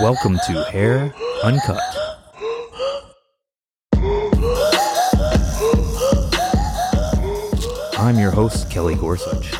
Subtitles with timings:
[0.00, 1.82] Welcome to Hair Uncut.
[7.98, 9.50] I'm your host, Kelly Gorsuch.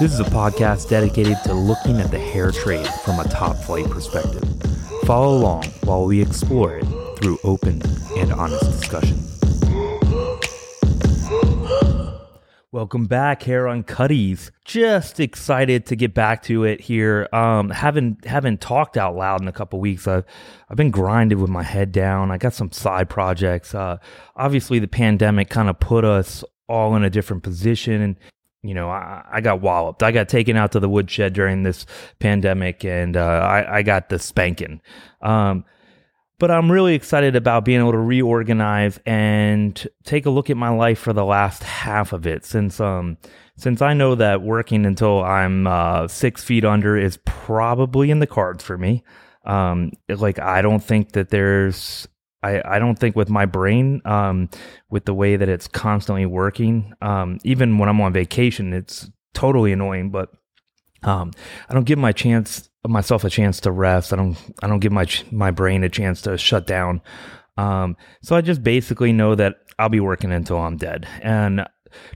[0.00, 3.88] This is a podcast dedicated to looking at the hair trade from a top flight
[3.88, 4.42] perspective.
[5.04, 6.86] Follow along while we explore it
[7.20, 7.80] through open
[8.16, 9.16] and honest discussion.
[12.90, 14.50] Welcome back, here on Uncutties.
[14.64, 17.28] Just excited to get back to it here.
[17.32, 20.08] Um, haven't haven't talked out loud in a couple weeks.
[20.08, 20.24] I've
[20.68, 22.32] I've been grinded with my head down.
[22.32, 23.76] I got some side projects.
[23.76, 23.98] Uh,
[24.34, 28.16] obviously, the pandemic kind of put us all in a different position, and
[28.64, 30.02] you know, I, I got walloped.
[30.02, 31.86] I got taken out to the woodshed during this
[32.18, 34.80] pandemic, and uh, I, I got the spanking.
[35.22, 35.64] Um,
[36.40, 40.70] but I'm really excited about being able to reorganize and take a look at my
[40.70, 43.18] life for the last half of it since um
[43.56, 48.26] since I know that working until I'm uh, six feet under is probably in the
[48.26, 49.04] cards for me.
[49.44, 52.08] Um, like I don't think that there's
[52.42, 54.48] I, I don't think with my brain, um,
[54.88, 59.72] with the way that it's constantly working, um, even when I'm on vacation, it's totally
[59.72, 60.08] annoying.
[60.08, 60.30] But
[61.02, 61.32] um,
[61.68, 64.12] I don't give my chance myself a chance to rest.
[64.12, 67.02] I don't I don't give my my brain a chance to shut down.
[67.56, 71.66] Um, so I just basically know that I'll be working until I'm dead, and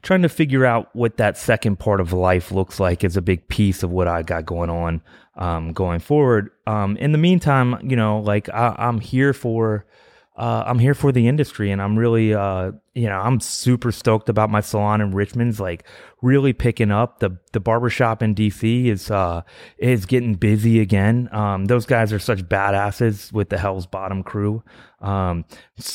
[0.03, 3.49] trying to figure out what that second part of life looks like is a big
[3.49, 5.03] piece of what I got going on
[5.37, 6.51] um, going forward.
[6.67, 9.87] Um, in the meantime, you know, like I, I'm here for
[10.37, 14.29] uh, I'm here for the industry and I'm really, uh, you know, I'm super stoked
[14.29, 15.85] about my salon in Richmond's like
[16.23, 17.21] really picking up.
[17.21, 19.43] The, the barbershop in DC is, uh,
[19.79, 21.29] is getting busy again.
[21.31, 24.65] Um, those guys are such badasses with the Hell's Bottom crew.
[25.01, 25.45] Um,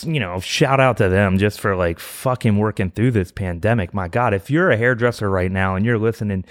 [0.06, 3.94] you know, shout out to them just for like fucking working through this pandemic.
[3.94, 6.46] My God, if you're a hairdresser right now and you're listening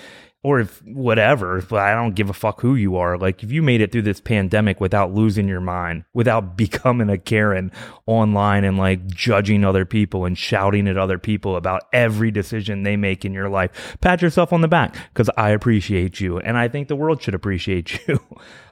[0.44, 3.19] or if whatever, but I don't give a fuck who you are.
[3.19, 7.19] Like if you made it through this pandemic without losing your mind, without becoming a
[7.19, 7.72] Karen
[8.06, 12.97] online and like judging other people and shouting at other people about every decision they
[12.97, 16.69] make in your life, pat yourself on the back because I appreciate you and I
[16.69, 18.21] think the world should appreciate you.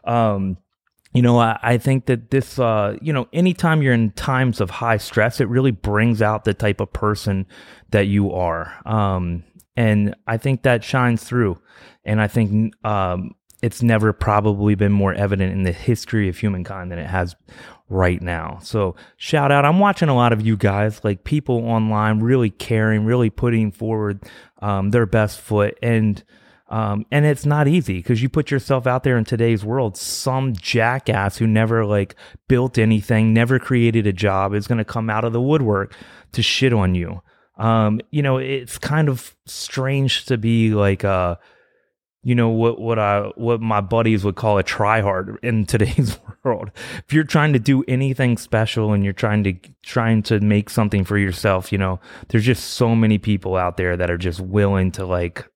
[0.04, 0.58] um,
[1.12, 4.68] you know, I, I, think that this, uh, you know, anytime you're in times of
[4.68, 7.46] high stress, it really brings out the type of person
[7.90, 8.74] that you are.
[8.84, 9.42] Um,
[9.76, 11.60] and I think that shines through.
[12.04, 13.32] And I think um,
[13.62, 17.34] it's never probably been more evident in the history of humankind than it has
[17.88, 18.58] right now.
[18.62, 19.64] So shout out.
[19.64, 24.24] I'm watching a lot of you guys, like people online, really caring, really putting forward
[24.60, 25.78] um, their best foot.
[25.82, 26.22] And
[26.68, 29.96] um, and it's not easy because you put yourself out there in today's world.
[29.96, 32.16] Some jackass who never like
[32.48, 35.94] built anything, never created a job is going to come out of the woodwork
[36.32, 37.22] to shit on you.
[37.56, 41.36] Um, you know, it's kind of strange to be like uh
[42.26, 46.72] you know what what I what my buddies would call a tryhard in today's world.
[47.06, 49.52] If you're trying to do anything special and you're trying to
[49.84, 53.96] trying to make something for yourself, you know, there's just so many people out there
[53.96, 55.48] that are just willing to like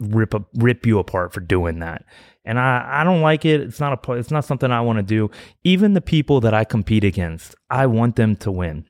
[0.00, 2.04] rip a, rip you apart for doing that.
[2.44, 3.62] And I, I don't like it.
[3.62, 5.30] It's not a it's not something I want to do.
[5.64, 8.86] Even the people that I compete against, I want them to win.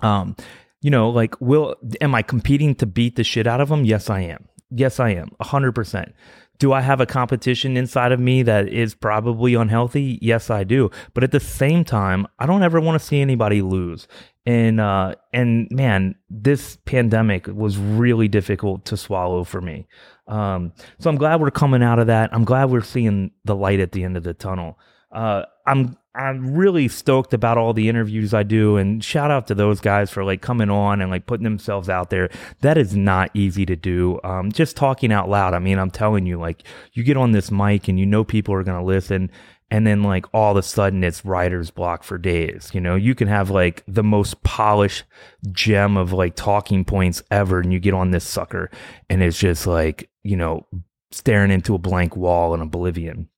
[0.00, 0.36] Um,
[0.82, 3.84] you know, like, will, am I competing to beat the shit out of them?
[3.84, 4.48] Yes, I am.
[4.70, 5.30] Yes, I am.
[5.40, 6.12] 100%.
[6.58, 10.18] Do I have a competition inside of me that is probably unhealthy?
[10.22, 10.90] Yes, I do.
[11.12, 14.08] But at the same time, I don't ever want to see anybody lose.
[14.46, 19.88] And uh, and man, this pandemic was really difficult to swallow for me.
[20.28, 22.32] Um, so I'm glad we're coming out of that.
[22.32, 24.78] I'm glad we're seeing the light at the end of the tunnel.
[25.10, 29.54] Uh, I'm I'm really stoked about all the interviews I do and shout out to
[29.54, 32.30] those guys for like coming on and like putting themselves out there.
[32.60, 34.18] That is not easy to do.
[34.24, 35.52] Um, just talking out loud.
[35.52, 36.62] I mean, I'm telling you, like
[36.94, 39.30] you get on this mic and you know people are going to listen
[39.70, 42.70] and then like all of a sudden it's writer's block for days.
[42.72, 45.04] You know, you can have like the most polished
[45.52, 48.70] gem of like talking points ever and you get on this sucker
[49.10, 50.66] and it's just like, you know,
[51.10, 53.28] staring into a blank wall in oblivion.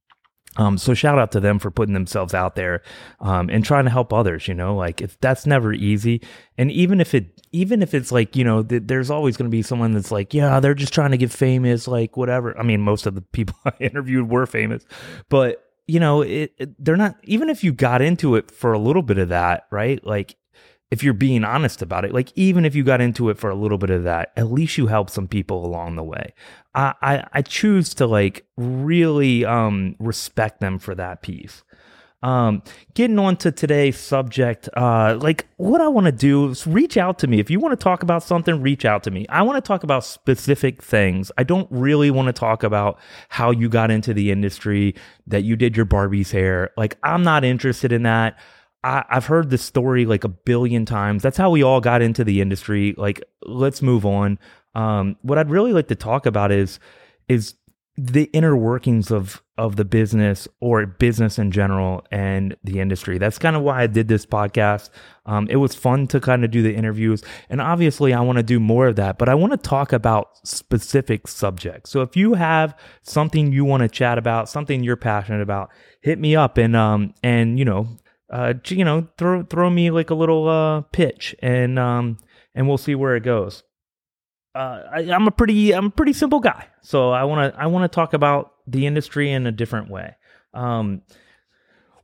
[0.59, 2.83] Um, so shout out to them for putting themselves out there
[3.21, 4.49] um, and trying to help others.
[4.49, 6.21] You know, like if that's never easy,
[6.59, 9.57] and even if it, even if it's like you know, th- there's always going to
[9.57, 12.59] be someone that's like, yeah, they're just trying to get famous, like whatever.
[12.59, 14.85] I mean, most of the people I interviewed were famous,
[15.29, 17.17] but you know, it, it they're not.
[17.23, 20.05] Even if you got into it for a little bit of that, right?
[20.05, 20.37] Like
[20.91, 23.55] if you're being honest about it, like even if you got into it for a
[23.55, 26.33] little bit of that, at least you help some people along the way.
[26.75, 31.63] I, I, I choose to like really um, respect them for that piece.
[32.21, 32.65] Um,
[32.95, 37.21] getting on to today's subject, uh, like what I want to do is reach out
[37.21, 37.39] to me.
[37.39, 39.25] If you want to talk about something, reach out to me.
[39.29, 41.31] I want to talk about specific things.
[41.39, 42.99] I don't really want to talk about
[43.29, 44.97] how you got into the industry,
[45.29, 46.71] that you did your Barbie's hair.
[46.77, 48.37] Like, I'm not interested in that.
[48.89, 51.23] I, I've heard this story like a billion times.
[51.23, 52.95] That's how we all got into the industry.
[52.97, 54.39] Like, let's move on.
[54.75, 56.81] Um, what I'd really like to talk about is
[57.29, 57.55] is
[57.99, 63.19] the inner workings of of the business or business in general and the industry.
[63.19, 64.89] That's kind of why I did this podcast.
[65.27, 68.43] Um, it was fun to kind of do the interviews, and obviously, I want to
[68.43, 69.19] do more of that.
[69.19, 71.91] But I want to talk about specific subjects.
[71.91, 75.71] So if you have something you want to chat about, something you're passionate about,
[76.01, 77.89] hit me up and um and you know
[78.31, 82.19] uh you know throw throw me like a little uh pitch and um
[82.55, 83.63] and we'll see where it goes
[84.55, 87.67] uh, I, am a pretty I'm a pretty simple guy, so I want to I
[87.67, 90.17] want to talk about the industry in a different way.
[90.53, 91.03] Um,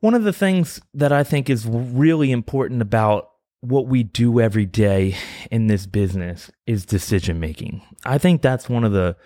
[0.01, 3.31] one of the things that I think is really important about
[3.61, 5.17] what we do every day
[5.51, 7.83] in this business is decision making.
[8.05, 9.17] I think that's one of the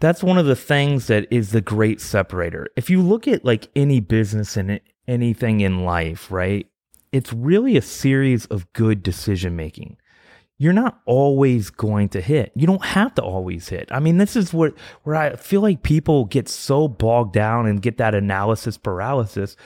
[0.00, 2.68] that's one of the things that is the great separator.
[2.76, 6.66] If you look at like any business and anything in life, right?
[7.10, 9.96] It's really a series of good decision making
[10.58, 12.50] you're not always going to hit.
[12.56, 13.88] You don't have to always hit.
[13.92, 14.72] I mean, this is where
[15.04, 19.56] where I feel like people get so bogged down and get that analysis paralysis.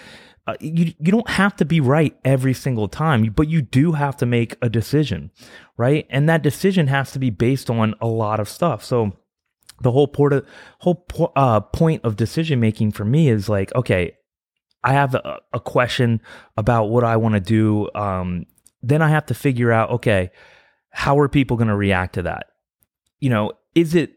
[0.46, 4.16] Uh, you you don't have to be right every single time, but you do have
[4.18, 5.30] to make a decision,
[5.78, 6.06] right?
[6.10, 8.84] And that decision has to be based on a lot of stuff.
[8.84, 9.12] So
[9.80, 10.44] the whole port
[10.80, 11.06] whole
[11.36, 14.16] uh, point of decision making for me is like, okay,
[14.84, 16.20] I have a, a question
[16.56, 17.88] about what I want to do.
[17.94, 18.46] Um,
[18.82, 20.30] then I have to figure out, okay
[20.92, 22.48] how are people going to react to that?
[23.18, 24.12] You know, is it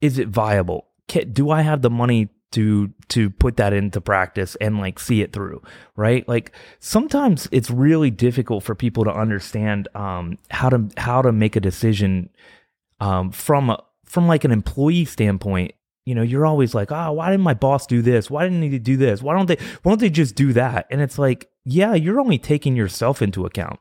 [0.00, 0.86] is it viable?
[1.08, 5.22] Can, do I have the money to to put that into practice and like see
[5.22, 5.62] it through
[5.94, 11.30] right like sometimes it's really difficult for people to understand um how to how to
[11.30, 12.28] make a decision
[12.98, 15.72] um from a, from like an employee standpoint
[16.10, 18.78] you know you're always like oh why didn't my boss do this why didn't he
[18.78, 21.94] do this why don't they why don't they just do that and it's like yeah
[21.94, 23.78] you're only taking yourself into account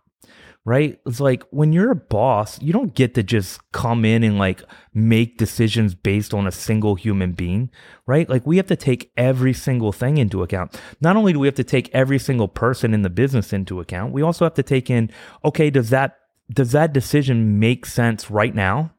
[0.65, 0.99] right?
[1.07, 4.61] It's like when you're a boss, you don't get to just come in and like
[4.93, 7.71] make decisions based on a single human being,
[8.05, 8.29] right?
[8.29, 10.79] Like we have to take every single thing into account.
[11.01, 14.13] Not only do we have to take every single person in the business into account,
[14.13, 15.09] we also have to take in,
[15.43, 16.17] okay, does that
[16.51, 18.91] does that decision make sense right now?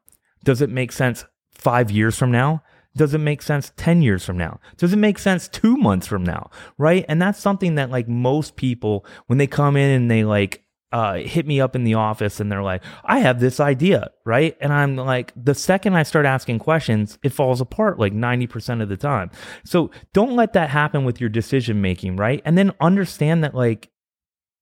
[0.43, 2.63] Does it make sense 5 years from now?
[2.95, 4.59] Does it make sense 10 years from now?
[4.77, 6.49] Does it make sense two months from now?
[6.77, 7.05] Right.
[7.07, 11.15] And that's something that like most people, when they come in and they like uh,
[11.15, 14.57] hit me up in the office and they're like, I have this idea, right?
[14.59, 18.89] And I'm like, the second I start asking questions, it falls apart like 90% of
[18.89, 19.31] the time.
[19.63, 22.41] So don't let that happen with your decision making, right?
[22.43, 23.89] And then understand that like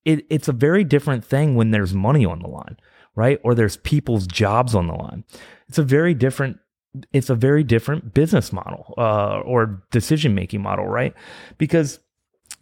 [0.05, 2.77] it, it's a very different thing when there's money on the line,
[3.15, 3.39] right?
[3.43, 5.23] Or there's people's jobs on the line.
[5.67, 6.59] It's a very different
[7.13, 11.13] it's a very different business model uh, or decision making model, right?
[11.57, 11.99] Because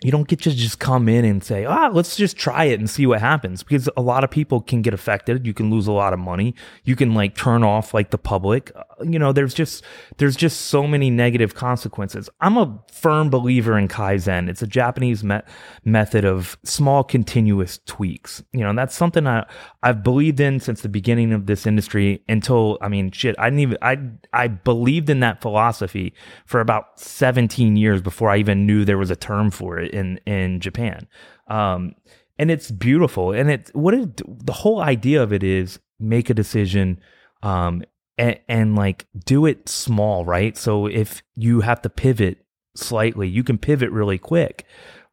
[0.01, 2.87] you don't get to just come in and say, ah, let's just try it and
[2.87, 3.63] see what happens.
[3.63, 5.47] Because a lot of people can get affected.
[5.47, 6.53] You can lose a lot of money.
[6.83, 8.71] You can like turn off like the public.
[8.75, 9.83] Uh, you know, there's just
[10.17, 12.29] there's just so many negative consequences.
[12.41, 14.49] I'm a firm believer in Kaizen.
[14.49, 15.41] It's a Japanese me-
[15.83, 18.43] method of small continuous tweaks.
[18.53, 19.47] You know, and that's something I
[19.81, 23.61] I've believed in since the beginning of this industry until I mean, shit, I didn't
[23.61, 23.97] even I
[24.31, 26.13] I believed in that philosophy
[26.45, 30.19] for about 17 years before I even knew there was a term for it in
[30.25, 31.07] in Japan.
[31.47, 31.95] Um,
[32.39, 33.31] and it's beautiful.
[33.31, 36.99] And it what it the whole idea of it is make a decision
[37.43, 37.83] um,
[38.17, 40.57] and, and like do it small, right?
[40.57, 44.65] So if you have to pivot slightly, you can pivot really quick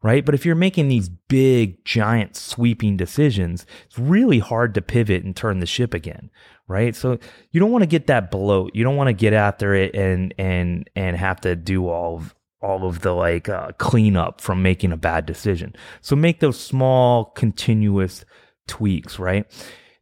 [0.05, 0.23] right?
[0.23, 5.35] But if you're making these big, giant, sweeping decisions, it's really hard to pivot and
[5.35, 6.29] turn the ship again,
[6.67, 6.95] right?
[6.95, 7.17] So
[7.49, 8.75] you don't want to get that bloat.
[8.75, 12.35] You don't want to get after it and and and have to do all of
[12.61, 15.75] all of the like uh, cleanup from making a bad decision.
[16.01, 18.25] So make those small, continuous
[18.67, 19.45] tweaks, right?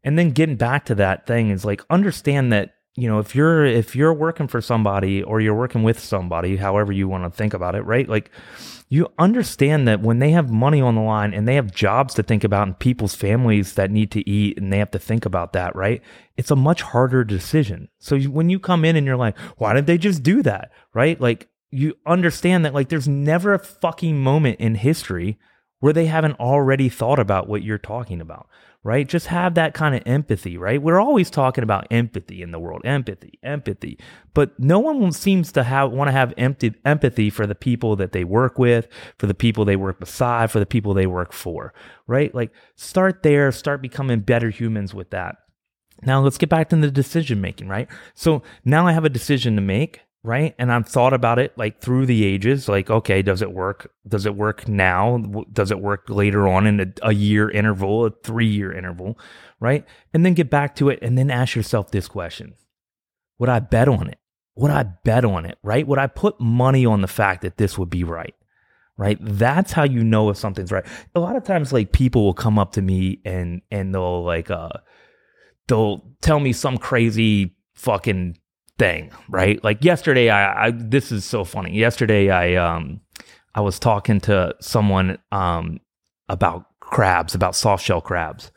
[0.03, 3.65] And then getting back to that thing is like understand that you know if you're
[3.65, 7.53] if you're working for somebody or you're working with somebody, however you want to think
[7.53, 8.07] about it, right?
[8.07, 8.29] Like
[8.93, 12.21] you understand that when they have money on the line and they have jobs to
[12.21, 15.53] think about and people's families that need to eat and they have to think about
[15.53, 16.01] that, right?
[16.37, 17.89] It's a much harder decision.
[17.97, 20.71] So when you come in and you're like, why didn't they just do that?
[20.93, 21.19] Right?
[21.19, 25.37] Like you understand that like there's never a fucking moment in history
[25.79, 28.47] where they haven't already thought about what you're talking about
[28.83, 29.07] right?
[29.07, 30.81] Just have that kind of empathy, right?
[30.81, 33.97] We're always talking about empathy in the world, empathy, empathy,
[34.33, 38.11] but no one seems to have want to have empty, empathy for the people that
[38.11, 38.87] they work with,
[39.17, 41.73] for the people they work beside, for the people they work for,
[42.07, 42.35] right?
[42.35, 45.37] Like start there, start becoming better humans with that.
[46.01, 47.87] Now let's get back to the decision making, right?
[48.13, 50.55] So now I have a decision to make right?
[50.57, 53.91] And i've thought about it like through the ages like okay does it work?
[54.07, 55.17] Does it work now?
[55.51, 59.19] Does it work later on in a, a year interval a three year interval?
[59.59, 59.85] Right?
[60.13, 62.55] And then get back to it and then ask yourself this question.
[63.39, 64.19] Would i bet on it?
[64.55, 65.57] Would i bet on it?
[65.61, 65.85] Right?
[65.85, 68.35] Would i put money on the fact that this would be right?
[68.97, 69.17] Right?
[69.19, 70.85] That's how you know if something's right.
[71.15, 74.51] A lot of times like people will come up to me and and they'll like
[74.51, 74.69] uh
[75.67, 78.37] they'll tell me some crazy fucking
[78.83, 79.63] thing, right?
[79.63, 81.71] Like yesterday, I, I this is so funny.
[81.77, 82.99] Yesterday, I um
[83.55, 85.79] I was talking to someone um
[86.27, 88.51] about crabs, about soft shell crabs.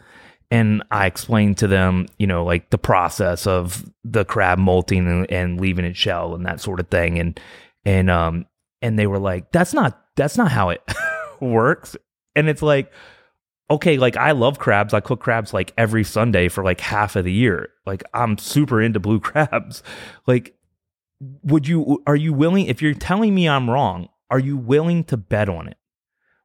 [0.51, 5.31] And I explained to them, you know, like the process of the crab molting and,
[5.31, 7.21] and leaving its shell and that sort of thing.
[7.21, 7.41] And
[7.85, 8.47] and um
[8.83, 10.83] and they were like, that's not that's not how it
[11.41, 11.97] works.
[12.35, 12.93] And it's like,
[13.71, 14.95] okay, like I love crabs.
[14.95, 17.71] I cook crabs like every Sunday for like half of the year.
[17.85, 19.83] Like I'm super into blue crabs.
[20.27, 20.55] Like,
[21.43, 25.17] would you, are you willing, if you're telling me I'm wrong, are you willing to
[25.17, 25.77] bet on it?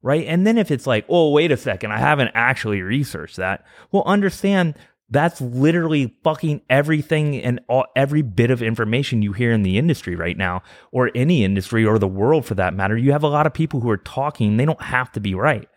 [0.04, 0.25] Right.
[0.25, 3.63] And then if it's like, oh, wait a second, I haven't actually researched that.
[3.92, 4.75] Well, understand
[5.12, 10.16] that's literally fucking everything and all, every bit of information you hear in the industry
[10.16, 12.98] right now, or any industry or the world for that matter.
[12.98, 15.68] You have a lot of people who are talking, they don't have to be right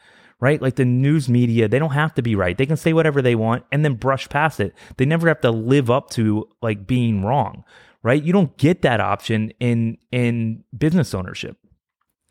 [0.40, 0.60] right?
[0.60, 2.56] Like the news media, they don't have to be right.
[2.56, 4.74] They can say whatever they want and then brush past it.
[4.96, 7.64] They never have to live up to like being wrong,
[8.02, 8.22] right?
[8.22, 11.56] You don't get that option in in business ownership.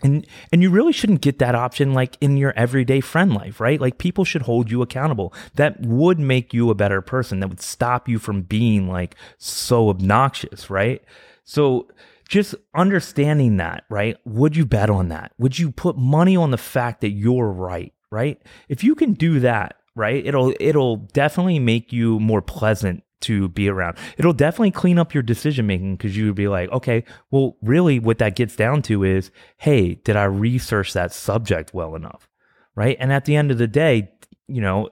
[0.01, 3.79] And and you really shouldn't get that option like in your everyday friend life, right?
[3.79, 5.33] Like people should hold you accountable.
[5.55, 7.39] That would make you a better person.
[7.39, 11.01] That would stop you from being like so obnoxious, right?
[11.45, 11.87] So
[12.33, 14.17] just understanding that, right?
[14.25, 15.33] Would you bet on that?
[15.37, 18.41] Would you put money on the fact that you're right, right?
[18.67, 20.25] If you can do that, right?
[20.25, 23.97] It'll it'll definitely make you more pleasant to be around.
[24.17, 27.99] It'll definitely clean up your decision making because you would be like, okay, well, really
[27.99, 32.27] what that gets down to is, hey, did I research that subject well enough?
[32.75, 32.97] Right.
[32.99, 34.11] And at the end of the day,
[34.47, 34.89] you know,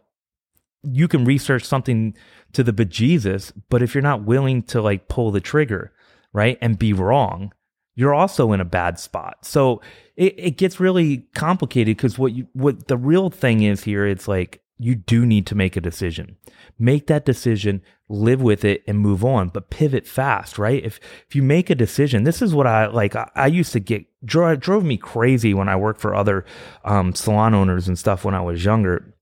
[0.83, 2.15] you can research something
[2.53, 5.91] to the bejesus, but if you're not willing to like pull the trigger,
[6.33, 7.53] right, and be wrong,
[7.95, 9.45] you're also in a bad spot.
[9.45, 9.81] So
[10.15, 14.27] it, it gets really complicated because what you what the real thing is here, it's
[14.27, 16.37] like you do need to make a decision.
[16.79, 19.49] Make that decision, live with it, and move on.
[19.49, 20.83] But pivot fast, right?
[20.83, 23.15] If if you make a decision, this is what I like.
[23.15, 26.45] I, I used to get drove, drove me crazy when I worked for other
[26.83, 29.13] um, salon owners and stuff when I was younger.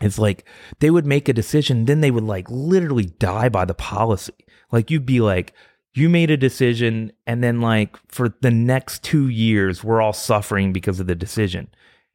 [0.00, 0.44] It's like
[0.80, 4.34] they would make a decision, then they would like literally die by the policy.
[4.72, 5.54] Like you'd be like,
[5.96, 10.72] you made a decision and then like for the next 2 years we're all suffering
[10.72, 11.68] because of the decision.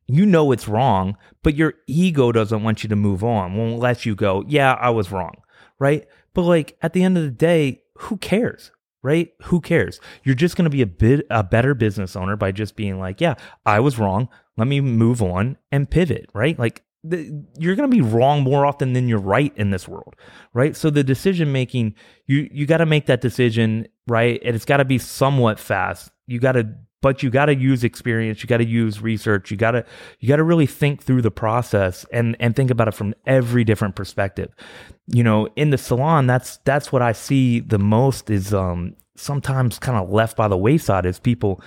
[0.07, 3.55] You know it's wrong, but your ego doesn't want you to move on.
[3.55, 5.35] Won't let you go, "Yeah, I was wrong."
[5.79, 6.05] Right?
[6.33, 8.71] But like at the end of the day, who cares?
[9.03, 9.31] Right?
[9.43, 9.99] Who cares?
[10.23, 13.21] You're just going to be a bit a better business owner by just being like,
[13.21, 13.35] "Yeah,
[13.65, 14.27] I was wrong.
[14.57, 16.59] Let me move on and pivot." Right?
[16.59, 20.15] Like the, you're going to be wrong more often than you're right in this world,
[20.53, 20.75] right?
[20.75, 21.95] So the decision making,
[22.27, 24.39] you you got to make that decision, right?
[24.43, 26.11] And it's got to be somewhat fast.
[26.27, 29.57] You got to but you got to use experience, you got to use research, you
[29.57, 29.83] got to
[30.19, 33.63] you got to really think through the process and and think about it from every
[33.63, 34.53] different perspective.
[35.07, 39.79] You know, in the salon, that's that's what I see the most is um sometimes
[39.79, 41.61] kind of left by the wayside is people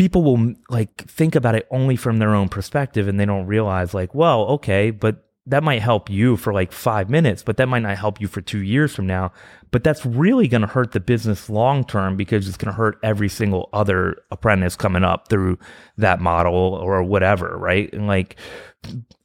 [0.00, 3.92] people will like think about it only from their own perspective and they don't realize
[3.92, 7.82] like, well, okay, but that might help you for like five minutes, but that might
[7.82, 9.30] not help you for two years from now.
[9.70, 12.98] But that's really going to hurt the business long term because it's going to hurt
[13.02, 15.58] every single other apprentice coming up through
[15.98, 17.92] that model or whatever, right?
[17.92, 18.36] And like,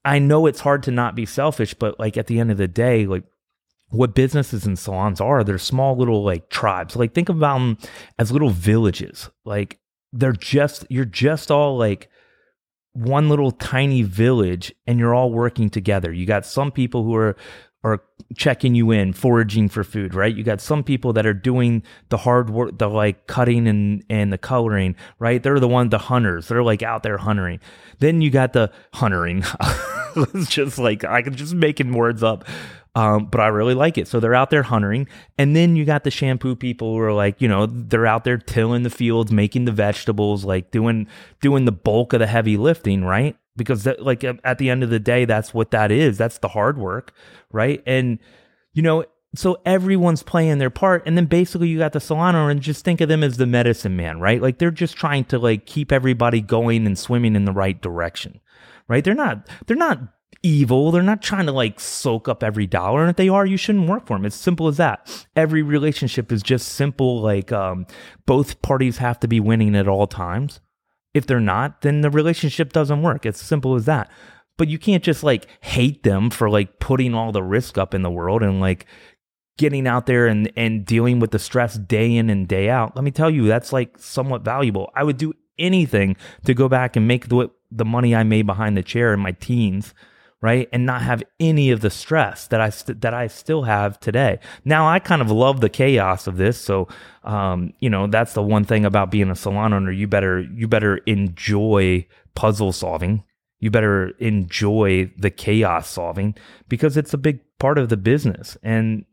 [0.03, 2.67] I know it's hard to not be selfish, but like at the end of the
[2.67, 3.23] day, like
[3.91, 6.97] what businesses and salons are, they're small little like tribes.
[6.97, 7.77] Like think about them
[8.19, 9.29] as little villages.
[9.45, 9.79] Like
[10.15, 12.09] they're just you're just all like
[12.93, 16.11] one little tiny village and you're all working together.
[16.13, 17.35] You got some people who are
[17.83, 18.01] are
[18.35, 20.35] checking you in, foraging for food, right?
[20.35, 24.33] You got some people that are doing the hard work, the like cutting and and
[24.33, 25.43] the coloring, right?
[25.43, 26.47] They're the one the hunters.
[26.47, 27.59] They're like out there hunting.
[27.99, 29.43] Then you got the hunting.
[30.15, 32.45] it's just like I can just making words up.
[32.95, 34.07] Um, but I really like it.
[34.07, 35.07] So they're out there hunting.
[35.37, 38.37] And then you got the shampoo people who are like, you know, they're out there
[38.37, 41.07] tilling the fields, making the vegetables, like doing,
[41.41, 43.35] doing the bulk of the heavy lifting, right?
[43.57, 46.17] Because that, like at the end of the day, that's what that is.
[46.17, 47.13] That's the hard work,
[47.51, 47.83] right?
[47.85, 48.19] And,
[48.73, 49.03] you know,
[49.35, 53.01] so everyone's playing their part and then basically you got the owner and just think
[53.01, 56.39] of them as the medicine man right like they're just trying to like keep everybody
[56.39, 58.39] going and swimming in the right direction
[58.87, 59.99] right they're not they're not
[60.43, 60.91] evil.
[60.91, 63.01] They're not trying to like soak up every dollar.
[63.01, 64.25] And if they are, you shouldn't work for them.
[64.25, 65.25] It's simple as that.
[65.35, 67.21] Every relationship is just simple.
[67.21, 67.85] Like um,
[68.25, 70.59] both parties have to be winning at all times.
[71.13, 73.25] If they're not, then the relationship doesn't work.
[73.25, 74.09] It's simple as that.
[74.57, 78.01] But you can't just like hate them for like putting all the risk up in
[78.01, 78.85] the world and like
[79.57, 82.95] getting out there and, and dealing with the stress day in and day out.
[82.95, 84.91] Let me tell you, that's like somewhat valuable.
[84.95, 88.75] I would do anything to go back and make the, the money I made behind
[88.75, 89.93] the chair in my teens
[90.45, 93.99] right and not have any of the stress that i st- that i still have
[93.99, 94.37] today.
[94.63, 96.87] Now i kind of love the chaos of this so
[97.23, 99.91] um, you know that's the one thing about being a salon owner.
[99.91, 103.23] You better you better enjoy puzzle solving.
[103.59, 106.35] You better enjoy the chaos solving
[106.69, 108.57] because it's a big part of the business.
[108.61, 109.05] And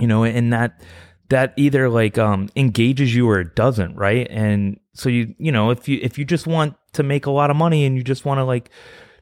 [0.00, 0.82] you know and that
[1.28, 4.26] that either like um engages you or it doesn't right?
[4.28, 7.50] And so you you know if you if you just want to make a lot
[7.50, 8.70] of money and you just want to like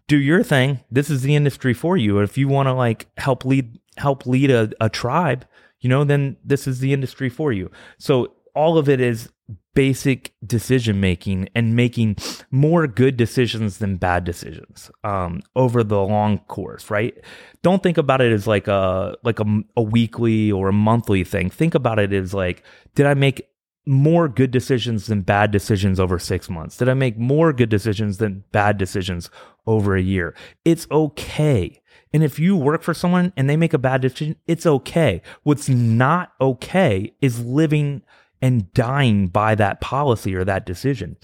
[0.08, 0.80] do your thing.
[0.90, 2.18] This is the industry for you.
[2.18, 5.46] If you want to like help lead help lead a, a tribe,
[5.80, 7.70] you know, then this is the industry for you.
[7.98, 9.30] So all of it is
[9.74, 12.16] basic decision making and making
[12.50, 17.18] more good decisions than bad decisions um, over the long course right
[17.62, 21.50] don't think about it as like a like a, a weekly or a monthly thing
[21.50, 22.62] think about it as like
[22.94, 23.48] did i make
[23.86, 26.76] more good decisions than bad decisions over six months?
[26.76, 29.30] Did I make more good decisions than bad decisions
[29.66, 30.34] over a year?
[30.64, 31.80] It's okay.
[32.12, 35.20] And if you work for someone and they make a bad decision, it's okay.
[35.42, 38.02] What's not okay is living
[38.40, 41.16] and dying by that policy or that decision.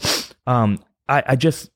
[0.47, 1.71] Um, I, I just,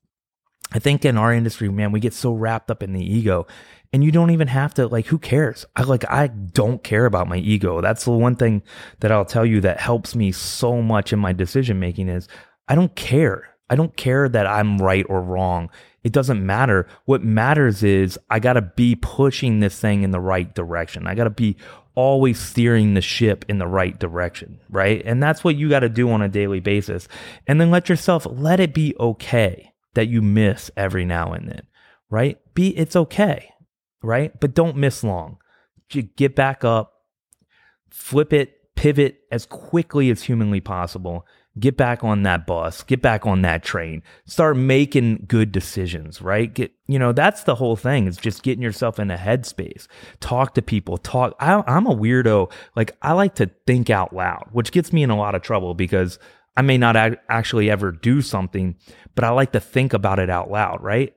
[0.72, 3.46] I think in our industry, man, we get so wrapped up in the ego
[3.94, 5.64] and you don't even have to like who cares?
[5.76, 7.80] I like i don't care about my ego.
[7.80, 8.64] That's the one thing
[8.98, 12.26] that i'll tell you that helps me so much in my decision making is
[12.66, 13.54] i don't care.
[13.70, 15.70] I don't care that i'm right or wrong.
[16.02, 16.88] It doesn't matter.
[17.04, 21.06] What matters is i got to be pushing this thing in the right direction.
[21.06, 21.56] I got to be
[21.94, 25.02] always steering the ship in the right direction right?
[25.06, 27.06] And that's what you got to do on a daily basis.
[27.46, 31.62] And then let yourself let it be okay that you miss every now and then
[32.10, 32.38] right?
[32.54, 33.53] Be it's okay
[34.04, 34.38] right?
[34.40, 35.38] But don't miss long.
[35.88, 37.02] Get back up,
[37.90, 41.26] flip it, pivot as quickly as humanly possible.
[41.56, 44.02] Get back on that bus, get back on that train.
[44.26, 46.52] Start making good decisions, right?
[46.52, 48.08] Get, you know, that's the whole thing.
[48.08, 49.86] It's just getting yourself in a headspace.
[50.18, 50.98] Talk to people.
[50.98, 51.36] Talk.
[51.38, 52.50] I, I'm a weirdo.
[52.74, 55.74] Like I like to think out loud, which gets me in a lot of trouble
[55.74, 56.18] because
[56.56, 56.96] I may not
[57.28, 58.74] actually ever do something,
[59.14, 61.14] but I like to think about it out loud, right?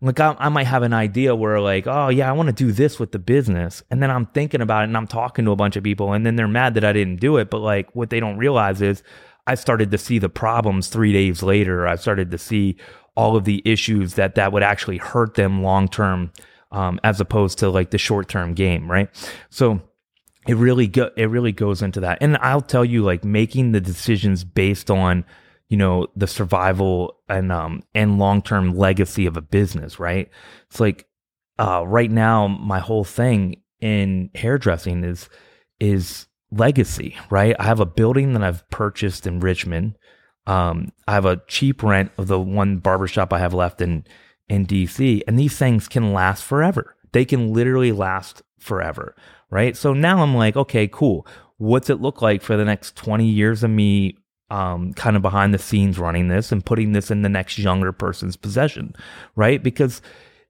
[0.00, 2.72] Like I, I, might have an idea where like oh yeah i want to do
[2.72, 3.82] this with the business.
[3.90, 6.26] And then i'm thinking about it and i'm talking to a bunch of people and
[6.26, 7.50] then they're mad that i didn't do it.
[7.50, 9.02] But like what they don't realize is
[9.46, 11.86] i started to see the problems three days later.
[11.86, 12.76] I started to see
[13.14, 16.30] all of the issues that that would actually hurt them long term
[16.72, 19.08] um, as opposed to like the short term game right?
[19.50, 19.80] So
[20.46, 22.18] it really go, it really goes into that.
[22.20, 25.24] And i'll tell you like making the decisions based on
[25.68, 30.30] you know the survival and um and long-term legacy of a business right?
[30.68, 31.06] It's like
[31.58, 35.28] uh right now my whole thing in hairdressing is
[35.80, 37.56] is legacy right?
[37.58, 39.96] I have a building that i've purchased in richmond.
[40.46, 44.04] Um i have a cheap rent of the one barbershop i have left in
[44.48, 46.96] in dc and these things can last forever.
[47.12, 49.16] They can literally last forever
[49.50, 49.76] right?
[49.76, 51.26] So now i'm like okay cool.
[51.58, 54.18] What's it look like for the next 20 years of me
[54.50, 57.92] um, kind of behind the scenes running this and putting this in the next younger
[57.92, 58.94] person's possession,
[59.34, 59.62] right?
[59.62, 60.00] Because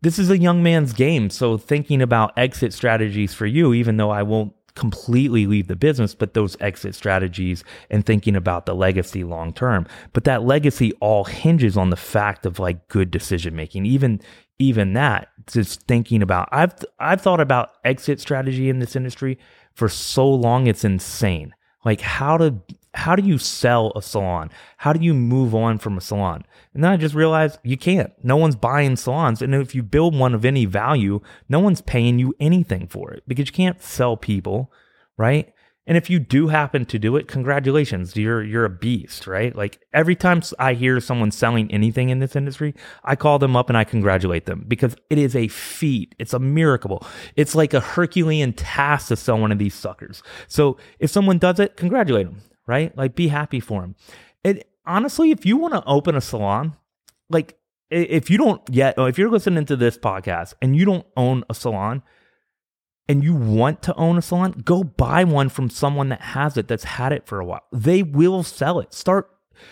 [0.02, 1.30] this is a young man's game.
[1.30, 6.14] So thinking about exit strategies for you, even though I won't completely leave the business,
[6.14, 9.86] but those exit strategies and thinking about the legacy long term.
[10.12, 13.86] But that legacy all hinges on the fact of like good decision making.
[13.86, 14.20] Even
[14.58, 19.38] even that, just thinking about I've I've thought about exit strategy in this industry
[19.74, 21.54] for so long it's insane.
[21.84, 22.54] Like how to
[22.96, 24.50] how do you sell a salon?
[24.78, 26.44] How do you move on from a salon?
[26.74, 28.12] And then I just realized you can't.
[28.24, 29.42] No one's buying salons.
[29.42, 33.22] And if you build one of any value, no one's paying you anything for it
[33.28, 34.72] because you can't sell people,
[35.16, 35.52] right?
[35.86, 38.16] And if you do happen to do it, congratulations.
[38.16, 39.54] You're you're a beast, right?
[39.54, 43.68] Like every time I hear someone selling anything in this industry, I call them up
[43.68, 46.14] and I congratulate them because it is a feat.
[46.18, 47.06] It's a miracle.
[47.36, 50.24] It's like a Herculean task to sell one of these suckers.
[50.48, 52.96] So if someone does it, congratulate them, right?
[52.96, 53.94] Like be happy for him.
[54.44, 56.76] It honestly, if you want to open a salon,
[57.28, 57.58] like
[57.90, 61.54] if you don't yet, if you're listening to this podcast and you don't own a
[61.54, 62.02] salon,
[63.08, 66.68] and you want to own a salon, go buy one from someone that has it
[66.68, 67.62] that's had it for a while.
[67.72, 68.92] They will sell it.
[68.92, 69.30] Start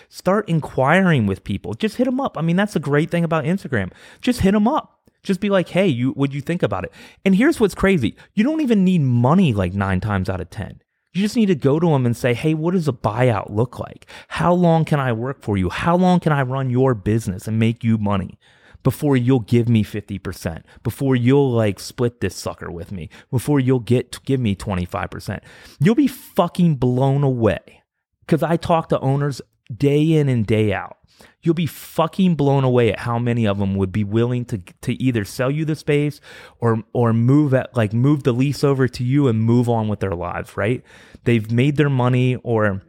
[0.08, 1.74] start inquiring with people.
[1.74, 2.38] Just hit them up.
[2.38, 3.92] I mean, that's the great thing about Instagram.
[4.20, 5.10] Just hit them up.
[5.22, 6.92] Just be like, "Hey, you would you think about it?"
[7.24, 8.14] And here's what's crazy.
[8.34, 10.80] You don't even need money like 9 times out of 10.
[11.14, 13.78] You just need to go to them and say, "Hey, what does a buyout look
[13.78, 14.06] like?
[14.28, 15.70] How long can I work for you?
[15.70, 18.38] How long can I run your business and make you money?"
[18.84, 23.80] before you'll give me 50%, before you'll like split this sucker with me, before you'll
[23.80, 25.40] get to give me 25%.
[25.80, 27.82] You'll be fucking blown away.
[28.28, 29.42] Cause I talk to owners
[29.74, 30.98] day in and day out.
[31.42, 35.02] You'll be fucking blown away at how many of them would be willing to to
[35.02, 36.20] either sell you the space
[36.58, 40.00] or or move at like move the lease over to you and move on with
[40.00, 40.82] their lives, right?
[41.24, 42.82] They've made their money or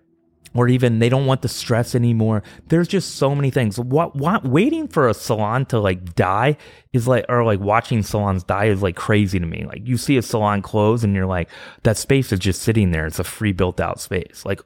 [0.55, 2.41] or even they don't want the stress anymore.
[2.69, 3.77] There's just so many things.
[3.77, 6.57] What, what waiting for a salon to like die
[6.93, 9.65] is like, or like watching salons die is like crazy to me.
[9.65, 11.49] Like you see a salon close and you're like,
[11.83, 13.05] that space is just sitting there.
[13.05, 14.43] It's a free built out space.
[14.45, 14.61] Like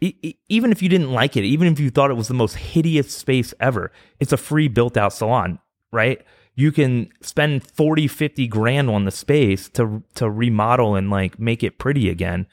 [0.00, 3.14] even if you didn't like it, even if you thought it was the most hideous
[3.14, 5.58] space ever, it's a free built out salon,
[5.92, 6.24] right?
[6.54, 11.62] You can spend 40, 50 grand on the space to, to remodel and like make
[11.62, 12.46] it pretty again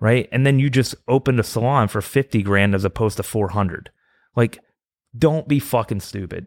[0.00, 0.28] right?
[0.32, 3.90] And then you just opened a salon for 50 grand as opposed to 400.
[4.36, 4.60] Like,
[5.16, 6.46] don't be fucking stupid.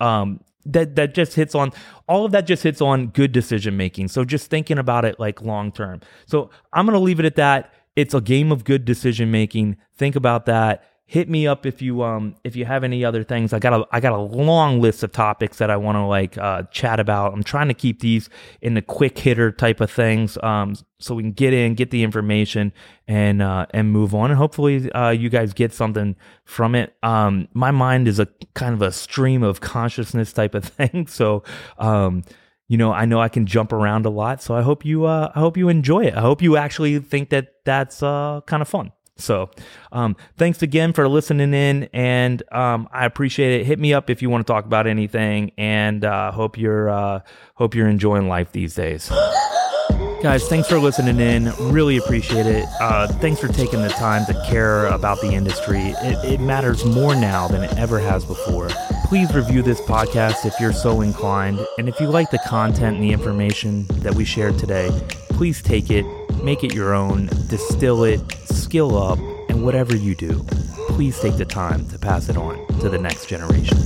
[0.00, 1.72] Um, that that just hits on
[2.08, 4.08] all of that just hits on good decision making.
[4.08, 6.00] So just thinking about it like long term.
[6.26, 7.72] So I'm gonna leave it at that.
[7.98, 9.76] It's a game of good decision making.
[9.96, 10.84] Think about that.
[11.04, 13.52] Hit me up if you um if you have any other things.
[13.52, 16.38] I got a i got a long list of topics that i want to like
[16.38, 17.32] uh, chat about.
[17.32, 18.30] I'm trying to keep these
[18.62, 22.04] in the quick hitter type of things um so we can get in get the
[22.04, 22.72] information
[23.08, 26.94] and uh and move on and hopefully uh you guys get something from it.
[27.02, 31.42] Um my mind is a kind of a stream of consciousness type of thing so
[31.78, 32.22] um
[32.68, 35.32] you know, I know I can jump around a lot, so I hope you, uh,
[35.34, 36.14] I hope you enjoy it.
[36.14, 38.92] I hope you actually think that that's uh, kind of fun.
[39.16, 39.50] So,
[39.90, 43.66] um, thanks again for listening in, and um, I appreciate it.
[43.66, 47.20] Hit me up if you want to talk about anything, and uh, hope you're uh,
[47.56, 49.10] hope you're enjoying life these days.
[50.22, 51.52] Guys, thanks for listening in.
[51.72, 52.64] Really appreciate it.
[52.80, 55.80] Uh, thanks for taking the time to care about the industry.
[55.80, 58.68] It, it matters more now than it ever has before.
[59.08, 61.66] Please review this podcast if you're so inclined.
[61.78, 64.90] And if you like the content and the information that we shared today,
[65.30, 66.04] please take it,
[66.44, 69.18] make it your own, distill it, skill up,
[69.48, 70.44] and whatever you do,
[70.88, 73.78] please take the time to pass it on to the next generation.